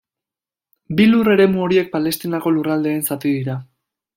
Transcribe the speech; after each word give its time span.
Bi 0.99 1.05
lur 1.11 1.29
eremu 1.35 1.61
horiek 1.65 1.93
Palestinako 1.99 2.55
Lurraldeen 2.57 3.07
zati 3.11 3.37
dira. 3.37 3.63